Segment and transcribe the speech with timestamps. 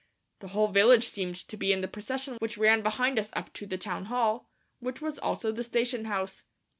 [0.39, 3.67] The whole village seemed to be in the procession which ran behind us up to
[3.67, 6.41] the town hall, which was also the station house.